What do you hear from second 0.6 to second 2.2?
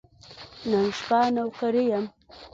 نن شپه نوکري یم.